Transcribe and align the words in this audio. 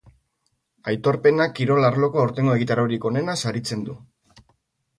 Aitorpenak 0.93 1.53
kirol 1.59 1.89
arloko 1.91 2.23
aurtengo 2.23 2.57
egitaraurik 2.61 3.07
onena 3.13 3.39
saritzen 3.45 3.87
du. 3.91 4.01